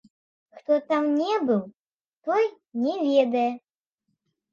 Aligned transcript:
Хто 0.59 0.77
там 0.89 1.03
не 1.17 1.35
быў, 1.49 1.59
той 2.29 2.43
не 2.87 2.95
ведае. 3.09 3.45